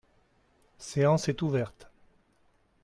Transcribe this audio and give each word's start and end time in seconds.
séance 0.79 1.29
est 1.29 1.43
ouverte. 1.43 1.91